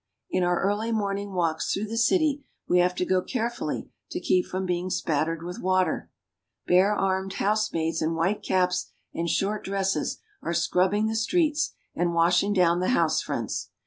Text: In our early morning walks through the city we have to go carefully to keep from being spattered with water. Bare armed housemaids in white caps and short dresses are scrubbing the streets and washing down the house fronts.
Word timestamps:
In 0.31 0.41
our 0.41 0.59
early 0.63 0.91
morning 0.91 1.31
walks 1.31 1.71
through 1.71 1.85
the 1.85 1.95
city 1.95 2.43
we 2.67 2.79
have 2.79 2.95
to 2.95 3.05
go 3.05 3.21
carefully 3.21 3.91
to 4.09 4.19
keep 4.19 4.47
from 4.47 4.65
being 4.65 4.89
spattered 4.89 5.43
with 5.43 5.59
water. 5.61 6.09
Bare 6.65 6.91
armed 6.95 7.33
housemaids 7.33 8.01
in 8.01 8.15
white 8.15 8.41
caps 8.41 8.89
and 9.13 9.29
short 9.29 9.63
dresses 9.63 10.17
are 10.41 10.55
scrubbing 10.55 11.05
the 11.05 11.15
streets 11.15 11.75
and 11.93 12.15
washing 12.15 12.51
down 12.51 12.79
the 12.79 12.89
house 12.89 13.21
fronts. 13.21 13.69